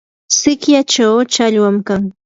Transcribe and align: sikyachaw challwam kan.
sikyachaw 0.37 1.15
challwam 1.33 1.75
kan. 1.87 2.03